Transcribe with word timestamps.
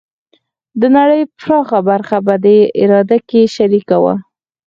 د 0.79 0.81
نړۍ 0.97 1.21
پراخه 1.39 1.79
برخه 1.89 2.17
په 2.27 2.35
دې 2.45 2.59
اراده 2.81 3.17
کې 3.29 3.41
شریکه 3.55 3.97
وه. 4.03 4.15